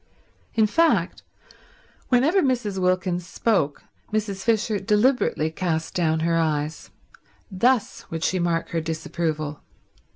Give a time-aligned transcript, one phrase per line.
[0.55, 1.21] In fact,
[2.09, 2.79] whenever Mrs.
[2.79, 4.43] Wilkins spoke Mrs.
[4.43, 6.89] Fisher deliberately cast down her eyes.
[7.51, 9.59] Thus would she mark her disapproval.